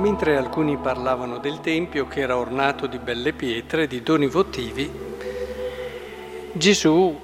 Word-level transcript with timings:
Mentre 0.00 0.38
alcuni 0.38 0.78
parlavano 0.78 1.36
del 1.36 1.60
Tempio 1.60 2.08
che 2.08 2.20
era 2.20 2.38
ornato 2.38 2.86
di 2.86 2.98
belle 2.98 3.34
pietre, 3.34 3.86
di 3.86 4.02
doni 4.02 4.28
votivi, 4.28 4.90
Gesù 6.52 7.20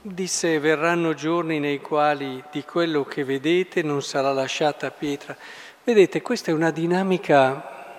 disse 0.00 0.58
verranno 0.58 1.14
giorni 1.14 1.60
nei 1.60 1.80
quali 1.80 2.42
di 2.50 2.64
quello 2.64 3.04
che 3.04 3.22
vedete 3.22 3.82
non 3.82 4.02
sarà 4.02 4.32
lasciata 4.32 4.90
pietra. 4.90 5.36
Vedete, 5.84 6.22
questa 6.22 6.50
è 6.50 6.54
una 6.54 6.72
dinamica 6.72 7.94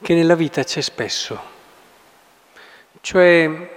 che 0.00 0.14
nella 0.14 0.36
vita 0.36 0.62
c'è 0.62 0.82
spesso. 0.82 1.40
Cioè 3.00 3.70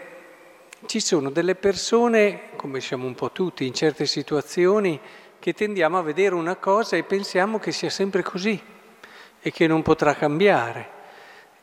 ci 0.85 0.99
sono 0.99 1.31
delle 1.31 1.55
persone, 1.55 2.49
come 2.55 2.81
siamo 2.81 3.07
un 3.07 3.15
po' 3.15 3.31
tutti 3.31 3.65
in 3.65 3.73
certe 3.73 4.05
situazioni, 4.05 5.01
che 5.39 5.53
tendiamo 5.53 5.97
a 5.97 6.03
vedere 6.03 6.35
una 6.35 6.55
cosa 6.55 6.95
e 6.95 7.03
pensiamo 7.03 7.57
che 7.57 7.71
sia 7.71 7.89
sempre 7.89 8.21
così 8.21 8.73
e 9.45 9.51
che 9.51 9.67
non 9.67 9.83
potrà 9.83 10.15
cambiare. 10.15 10.89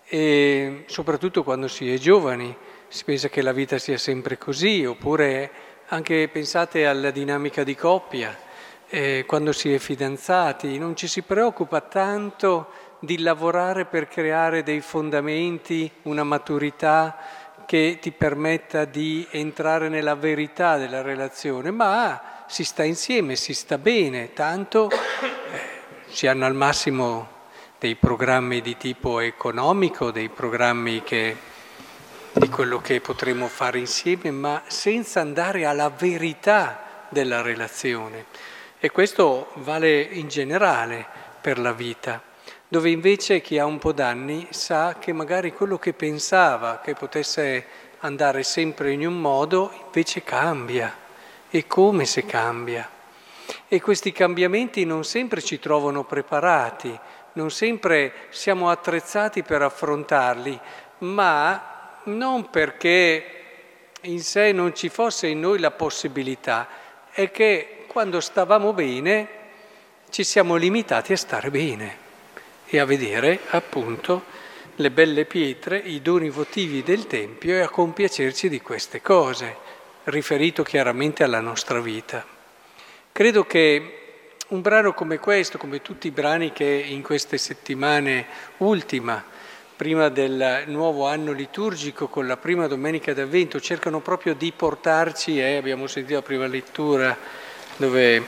E 0.06 0.84
soprattutto 0.86 1.42
quando 1.42 1.66
si 1.66 1.92
è 1.92 1.98
giovani 1.98 2.56
si 2.86 3.02
pensa 3.02 3.28
che 3.28 3.42
la 3.42 3.50
vita 3.50 3.76
sia 3.76 3.98
sempre 3.98 4.38
così, 4.38 4.84
oppure 4.84 5.50
anche 5.88 6.28
pensate 6.28 6.86
alla 6.86 7.10
dinamica 7.10 7.64
di 7.64 7.74
coppia, 7.74 8.38
eh, 8.88 9.24
quando 9.26 9.50
si 9.50 9.74
è 9.74 9.78
fidanzati, 9.78 10.78
non 10.78 10.94
ci 10.94 11.08
si 11.08 11.22
preoccupa 11.22 11.80
tanto 11.80 12.68
di 13.00 13.18
lavorare 13.18 13.84
per 13.86 14.06
creare 14.06 14.62
dei 14.62 14.80
fondamenti, 14.80 15.90
una 16.02 16.22
maturità 16.22 17.16
che 17.66 17.98
ti 18.00 18.12
permetta 18.12 18.84
di 18.84 19.26
entrare 19.32 19.88
nella 19.88 20.14
verità 20.14 20.76
della 20.76 21.02
relazione, 21.02 21.72
ma 21.72 22.44
si 22.46 22.62
sta 22.62 22.84
insieme, 22.84 23.34
si 23.34 23.54
sta 23.54 23.76
bene, 23.76 24.32
tanto 24.34 24.88
eh, 24.88 24.98
si 26.06 26.28
hanno 26.28 26.46
al 26.46 26.54
massimo 26.54 27.31
dei 27.82 27.96
programmi 27.96 28.60
di 28.60 28.76
tipo 28.76 29.18
economico, 29.18 30.12
dei 30.12 30.28
programmi 30.28 31.02
che 31.02 31.36
di 32.30 32.48
quello 32.48 32.80
che 32.80 33.00
potremo 33.00 33.48
fare 33.48 33.80
insieme, 33.80 34.30
ma 34.30 34.62
senza 34.68 35.20
andare 35.20 35.64
alla 35.64 35.88
verità 35.90 37.06
della 37.08 37.42
relazione. 37.42 38.26
E 38.78 38.92
questo 38.92 39.48
vale 39.54 40.00
in 40.00 40.28
generale 40.28 41.04
per 41.40 41.58
la 41.58 41.72
vita, 41.72 42.22
dove 42.68 42.88
invece 42.88 43.40
chi 43.40 43.58
ha 43.58 43.66
un 43.66 43.78
po' 43.78 43.90
d'anni 43.90 44.46
sa 44.50 44.94
che 45.00 45.12
magari 45.12 45.52
quello 45.52 45.76
che 45.76 45.92
pensava 45.92 46.78
che 46.78 46.94
potesse 46.94 47.66
andare 47.98 48.44
sempre 48.44 48.92
in 48.92 49.04
un 49.04 49.20
modo, 49.20 49.72
invece 49.86 50.22
cambia. 50.22 50.96
E 51.50 51.66
come 51.66 52.04
se 52.04 52.24
cambia? 52.26 52.88
E 53.66 53.80
questi 53.80 54.12
cambiamenti 54.12 54.84
non 54.84 55.02
sempre 55.02 55.42
ci 55.42 55.58
trovano 55.58 56.04
preparati, 56.04 56.96
non 57.34 57.50
sempre 57.50 58.12
siamo 58.30 58.70
attrezzati 58.70 59.42
per 59.42 59.62
affrontarli, 59.62 60.58
ma 60.98 61.98
non 62.04 62.50
perché 62.50 63.24
in 64.02 64.20
sé 64.20 64.52
non 64.52 64.74
ci 64.74 64.88
fosse 64.88 65.28
in 65.28 65.40
noi 65.40 65.58
la 65.58 65.70
possibilità, 65.70 66.68
è 67.10 67.30
che 67.30 67.84
quando 67.86 68.20
stavamo 68.20 68.72
bene 68.72 69.28
ci 70.10 70.24
siamo 70.24 70.56
limitati 70.56 71.12
a 71.12 71.16
stare 71.16 71.50
bene 71.50 71.96
e 72.66 72.78
a 72.78 72.84
vedere 72.84 73.40
appunto 73.50 74.40
le 74.76 74.90
belle 74.90 75.24
pietre, 75.26 75.78
i 75.78 76.00
doni 76.00 76.30
votivi 76.30 76.82
del 76.82 77.06
Tempio 77.06 77.54
e 77.54 77.60
a 77.60 77.68
compiacerci 77.68 78.48
di 78.48 78.60
queste 78.60 79.00
cose, 79.02 79.56
riferito 80.04 80.62
chiaramente 80.62 81.22
alla 81.22 81.40
nostra 81.40 81.80
vita. 81.80 82.24
Credo 83.12 83.44
che 83.44 84.01
un 84.52 84.60
brano 84.60 84.92
come 84.92 85.18
questo, 85.18 85.56
come 85.56 85.80
tutti 85.80 86.08
i 86.08 86.10
brani 86.10 86.52
che 86.52 86.64
in 86.64 87.02
queste 87.02 87.38
settimane 87.38 88.26
ultima, 88.58 89.24
prima 89.74 90.10
del 90.10 90.64
nuovo 90.66 91.06
anno 91.06 91.32
liturgico 91.32 92.06
con 92.08 92.26
la 92.26 92.36
prima 92.36 92.66
domenica 92.66 93.14
d'Avvento, 93.14 93.60
cercano 93.60 94.00
proprio 94.00 94.34
di 94.34 94.52
portarci, 94.52 95.40
eh, 95.40 95.56
abbiamo 95.56 95.86
sentito 95.86 96.16
la 96.16 96.22
prima 96.22 96.46
lettura 96.46 97.16
dove 97.76 98.22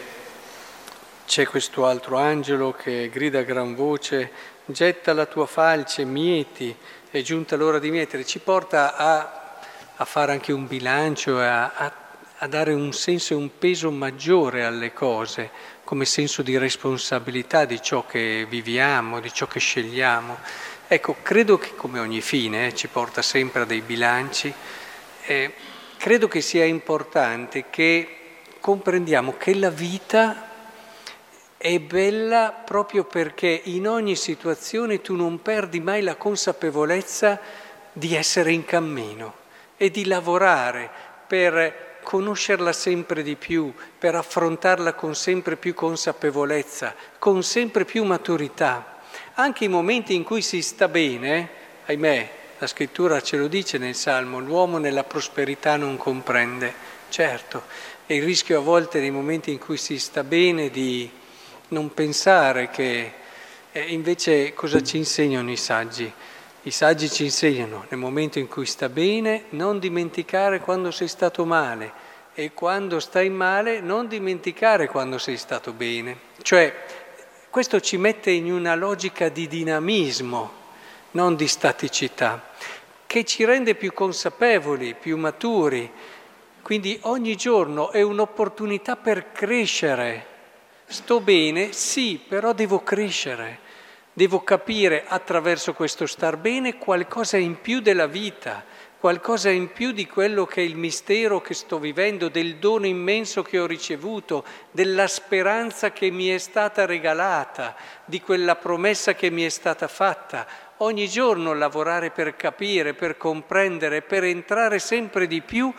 c'è 1.26 1.46
questo 1.46 1.84
altro 1.84 2.16
angelo 2.16 2.72
che 2.72 3.10
grida 3.12 3.40
a 3.40 3.42
gran 3.42 3.74
voce, 3.74 4.30
getta 4.64 5.12
la 5.12 5.26
tua 5.26 5.44
falce, 5.44 6.06
mieti, 6.06 6.74
è 7.10 7.20
giunta 7.20 7.54
l'ora 7.54 7.78
di 7.78 7.90
mietere, 7.90 8.24
ci 8.24 8.38
porta 8.38 8.96
a, 8.96 9.58
a 9.94 10.04
fare 10.06 10.32
anche 10.32 10.52
un 10.52 10.66
bilancio, 10.66 11.38
a, 11.38 11.70
a, 11.74 11.92
a 12.38 12.46
dare 12.46 12.72
un 12.72 12.94
senso 12.94 13.34
e 13.34 13.36
un 13.36 13.50
peso 13.58 13.90
maggiore 13.90 14.64
alle 14.64 14.94
cose, 14.94 15.72
come 15.84 16.06
senso 16.06 16.42
di 16.42 16.56
responsabilità 16.56 17.66
di 17.66 17.80
ciò 17.80 18.06
che 18.06 18.46
viviamo, 18.48 19.20
di 19.20 19.32
ciò 19.32 19.46
che 19.46 19.60
scegliamo. 19.60 20.38
Ecco, 20.88 21.16
credo 21.22 21.58
che 21.58 21.74
come 21.76 22.00
ogni 22.00 22.20
fine 22.20 22.68
eh, 22.68 22.74
ci 22.74 22.88
porta 22.88 23.22
sempre 23.22 23.62
a 23.62 23.64
dei 23.64 23.82
bilanci, 23.82 24.52
eh, 25.26 25.54
credo 25.98 26.26
che 26.26 26.40
sia 26.40 26.64
importante 26.64 27.66
che 27.70 28.16
comprendiamo 28.60 29.36
che 29.36 29.54
la 29.54 29.70
vita 29.70 30.50
è 31.56 31.78
bella 31.78 32.50
proprio 32.50 33.04
perché 33.04 33.60
in 33.64 33.88
ogni 33.88 34.16
situazione 34.16 35.00
tu 35.00 35.14
non 35.14 35.40
perdi 35.40 35.80
mai 35.80 36.02
la 36.02 36.16
consapevolezza 36.16 37.40
di 37.92 38.14
essere 38.14 38.52
in 38.52 38.64
cammino 38.64 39.34
e 39.76 39.90
di 39.90 40.04
lavorare 40.04 40.90
per 41.26 41.93
conoscerla 42.04 42.72
sempre 42.72 43.24
di 43.24 43.34
più, 43.34 43.74
per 43.98 44.14
affrontarla 44.14 44.92
con 44.92 45.16
sempre 45.16 45.56
più 45.56 45.74
consapevolezza, 45.74 46.94
con 47.18 47.42
sempre 47.42 47.84
più 47.84 48.04
maturità. 48.04 49.00
Anche 49.34 49.64
i 49.64 49.68
momenti 49.68 50.14
in 50.14 50.22
cui 50.22 50.42
si 50.42 50.62
sta 50.62 50.86
bene, 50.86 51.48
ahimè, 51.86 52.30
la 52.58 52.66
scrittura 52.68 53.20
ce 53.20 53.36
lo 53.36 53.48
dice 53.48 53.78
nel 53.78 53.96
Salmo, 53.96 54.38
l'uomo 54.38 54.78
nella 54.78 55.02
prosperità 55.02 55.76
non 55.76 55.96
comprende, 55.96 56.72
certo, 57.08 57.64
e 58.06 58.14
il 58.16 58.22
rischio 58.22 58.58
a 58.58 58.62
volte 58.62 59.00
nei 59.00 59.10
momenti 59.10 59.50
in 59.50 59.58
cui 59.58 59.76
si 59.76 59.98
sta 59.98 60.22
bene 60.22 60.70
di 60.70 61.10
non 61.68 61.92
pensare 61.92 62.70
che 62.70 63.12
eh, 63.72 63.80
invece 63.80 64.54
cosa 64.54 64.80
ci 64.82 64.98
insegnano 64.98 65.50
i 65.50 65.56
saggi? 65.56 66.12
I 66.66 66.70
saggi 66.70 67.10
ci 67.10 67.24
insegnano 67.24 67.84
nel 67.90 68.00
momento 68.00 68.38
in 68.38 68.48
cui 68.48 68.64
sta 68.64 68.88
bene 68.88 69.44
non 69.50 69.78
dimenticare 69.78 70.60
quando 70.60 70.90
sei 70.90 71.08
stato 71.08 71.44
male 71.44 71.92
e 72.32 72.54
quando 72.54 73.00
stai 73.00 73.28
male 73.28 73.80
non 73.80 74.08
dimenticare 74.08 74.88
quando 74.88 75.18
sei 75.18 75.36
stato 75.36 75.74
bene. 75.74 76.16
Cioè 76.40 76.74
questo 77.50 77.80
ci 77.80 77.98
mette 77.98 78.30
in 78.30 78.50
una 78.50 78.74
logica 78.76 79.28
di 79.28 79.46
dinamismo, 79.46 80.52
non 81.10 81.36
di 81.36 81.46
staticità, 81.48 82.42
che 83.04 83.26
ci 83.26 83.44
rende 83.44 83.74
più 83.74 83.92
consapevoli, 83.92 84.94
più 84.94 85.18
maturi. 85.18 85.90
Quindi 86.62 86.98
ogni 87.02 87.36
giorno 87.36 87.90
è 87.90 88.00
un'opportunità 88.00 88.96
per 88.96 89.32
crescere. 89.32 90.26
Sto 90.86 91.20
bene? 91.20 91.74
Sì, 91.74 92.18
però 92.26 92.54
devo 92.54 92.82
crescere. 92.82 93.60
Devo 94.16 94.42
capire 94.42 95.04
attraverso 95.06 95.74
questo 95.74 96.06
star 96.06 96.38
bene 96.38 96.78
qualcosa 96.78 97.36
in 97.36 97.60
più 97.60 97.80
della 97.80 98.06
vita 98.06 98.64
qualcosa 99.04 99.50
in 99.50 99.70
più 99.70 99.92
di 99.92 100.06
quello 100.06 100.46
che 100.46 100.62
è 100.62 100.64
il 100.64 100.76
mistero 100.76 101.42
che 101.42 101.52
sto 101.52 101.78
vivendo, 101.78 102.30
del 102.30 102.56
dono 102.56 102.86
immenso 102.86 103.42
che 103.42 103.60
ho 103.60 103.66
ricevuto, 103.66 104.46
della 104.70 105.06
speranza 105.08 105.92
che 105.92 106.08
mi 106.08 106.28
è 106.28 106.38
stata 106.38 106.86
regalata, 106.86 107.76
di 108.06 108.22
quella 108.22 108.56
promessa 108.56 109.12
che 109.14 109.28
mi 109.28 109.42
è 109.42 109.50
stata 109.50 109.88
fatta. 109.88 110.46
Ogni 110.78 111.06
giorno 111.06 111.52
lavorare 111.52 112.12
per 112.12 112.34
capire, 112.34 112.94
per 112.94 113.18
comprendere, 113.18 114.00
per 114.00 114.24
entrare 114.24 114.78
sempre 114.78 115.26
di 115.26 115.42
più 115.42 115.70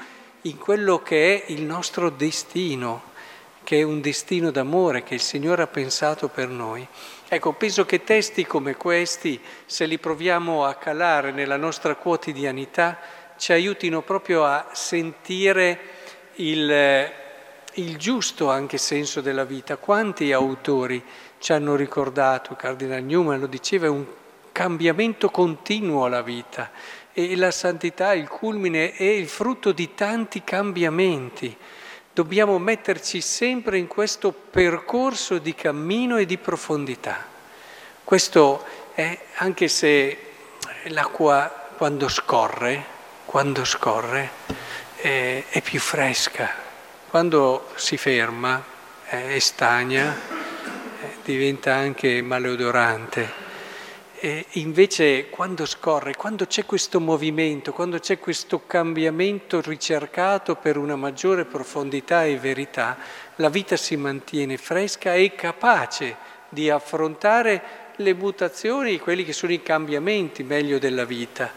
in 0.42 0.60
quello 0.60 1.01
che 1.01 1.45
è 1.48 1.51
il 1.51 1.63
nostro 1.63 2.12
destino, 2.12 3.13
che 3.65 3.79
è 3.79 3.83
un 3.83 4.00
destino 4.00 4.51
d'amore 4.51 5.01
che 5.01 5.15
il 5.15 5.19
Signore 5.19 5.63
ha 5.63 5.67
pensato 5.67 6.27
per 6.27 6.47
noi. 6.47 6.88
Ecco, 7.27 7.53
penso 7.53 7.83
che 7.83 8.03
testi 8.03 8.45
come 8.45 8.75
questi, 8.75 9.41
se 9.65 9.88
li 9.88 9.97
proviamo 9.97 10.63
a 10.63 10.75
calare 10.75 11.31
nella 11.31 11.57
nostra 11.57 11.95
quotidianità, 11.95 13.00
ci 13.38 13.53
aiutino 13.53 14.03
proprio 14.03 14.45
a 14.45 14.67
sentire 14.71 15.79
il, 16.35 17.12
il 17.73 17.97
giusto 17.97 18.51
anche 18.51 18.77
senso 18.77 19.19
della 19.19 19.45
vita. 19.45 19.77
Quanti 19.77 20.31
autori 20.31 21.03
ci 21.39 21.51
hanno 21.51 21.75
ricordato, 21.75 22.56
Cardinal 22.56 23.03
Newman 23.03 23.39
lo 23.39 23.47
diceva, 23.47 23.88
è 23.88 23.89
un 23.89 24.06
cambiamento 24.51 25.31
continuo 25.31 26.06
alla 26.06 26.21
vita 26.21 26.69
e 27.13 27.35
la 27.35 27.50
santità, 27.50 28.13
il 28.13 28.27
culmine, 28.27 28.91
è 28.91 29.03
il 29.03 29.27
frutto 29.27 29.71
di 29.71 29.95
tanti 29.95 30.44
cambiamenti. 30.44 31.57
Dobbiamo 32.15 32.57
metterci 32.59 33.19
sempre 33.19 33.77
in 33.77 33.88
questo 33.88 34.31
percorso 34.31 35.38
di 35.38 35.53
cammino 35.53 36.15
e 36.15 36.25
di 36.25 36.38
profondità. 36.38 37.25
Questo 38.06 38.63
è, 38.94 39.19
anche 39.35 39.67
se 39.67 40.17
l'acqua 40.85 41.71
quando 41.75 42.07
scorre, 42.07 42.85
quando 43.25 43.65
scorre, 43.65 44.29
è, 44.95 45.44
è 45.50 45.62
più 45.62 45.81
fresca. 45.81 46.50
Quando 47.09 47.73
si 47.75 47.97
ferma, 47.97 48.63
è 49.03 49.38
stagna, 49.39 50.17
diventa 51.21 51.73
anche 51.73 52.21
maleodorante. 52.21 53.44
E 54.17 54.45
invece 54.53 55.29
quando 55.29 55.65
scorre, 55.65 56.15
quando 56.15 56.45
c'è 56.45 56.65
questo 56.65 57.01
movimento, 57.01 57.73
quando 57.73 58.00
c'è 58.00 58.17
questo 58.17 58.65
cambiamento 58.65 59.59
ricercato 59.59 60.56
per 60.56 60.77
una 60.77 60.95
maggiore 60.95 61.44
profondità 61.44 62.23
e 62.23 62.38
verità, 62.38 62.97
la 63.35 63.50
vita 63.50 63.75
si 63.75 63.97
mantiene 63.97 64.56
fresca 64.56 65.13
e 65.13 65.35
capace 65.35 66.15
di 66.47 66.69
affrontare 66.69 67.83
le 67.97 68.13
mutazioni, 68.13 69.00
quelli 69.00 69.25
che 69.25 69.33
sono 69.33 69.51
i 69.51 69.62
cambiamenti 69.62 70.44
meglio 70.44 70.79
della 70.79 71.06
vita. 71.06 71.51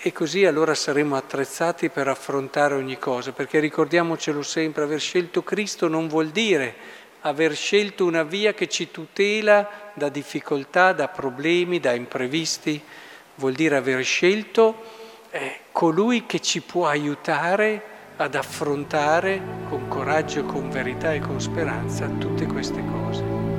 E 0.00 0.12
così 0.12 0.46
allora 0.46 0.74
saremo 0.74 1.14
attrezzati 1.14 1.90
per 1.90 2.08
affrontare 2.08 2.74
ogni 2.74 2.98
cosa, 2.98 3.32
perché 3.32 3.58
ricordiamocelo 3.58 4.42
sempre, 4.42 4.84
aver 4.84 5.00
scelto 5.00 5.42
Cristo 5.42 5.88
non 5.88 6.08
vuol 6.08 6.28
dire 6.28 7.04
aver 7.26 7.54
scelto 7.54 8.04
una 8.04 8.22
via 8.22 8.54
che 8.54 8.68
ci 8.68 8.90
tutela 8.90 9.90
da 9.94 10.08
difficoltà, 10.08 10.92
da 10.92 11.08
problemi, 11.08 11.80
da 11.80 11.92
imprevisti, 11.92 12.80
vuol 13.36 13.52
dire 13.52 13.76
aver 13.76 14.02
scelto 14.04 14.82
eh, 15.30 15.60
colui 15.72 16.24
che 16.26 16.40
ci 16.40 16.60
può 16.60 16.86
aiutare 16.86 17.94
ad 18.16 18.34
affrontare 18.34 19.42
con 19.68 19.88
coraggio, 19.88 20.44
con 20.44 20.70
verità 20.70 21.12
e 21.12 21.18
con 21.20 21.40
speranza 21.40 22.06
tutte 22.06 22.46
queste 22.46 22.82
cose. 22.84 23.55